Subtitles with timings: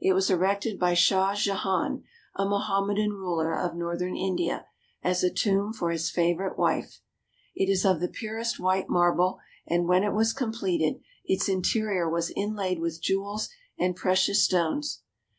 [0.00, 4.64] It was erected by Shah Jehan, a Moham medan ruler of northern India,
[5.02, 7.02] as a tomb for his favorite wife.
[7.54, 12.32] It is of the purest white marble, and when it was completed, its interior was
[12.34, 15.02] inlaid with jewels and precious stones.